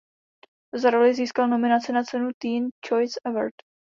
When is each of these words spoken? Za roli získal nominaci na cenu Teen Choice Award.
Za 0.75 0.89
roli 0.89 1.13
získal 1.13 1.47
nominaci 1.47 1.91
na 1.91 2.03
cenu 2.03 2.29
Teen 2.41 2.69
Choice 2.87 3.19
Award. 3.25 3.55